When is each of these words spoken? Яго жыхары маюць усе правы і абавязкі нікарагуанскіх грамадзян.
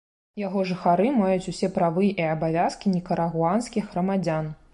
Яго 0.43 0.61
жыхары 0.69 1.11
маюць 1.17 1.49
усе 1.51 1.69
правы 1.75 2.09
і 2.23 2.25
абавязкі 2.33 2.95
нікарагуанскіх 2.97 3.83
грамадзян. 3.95 4.53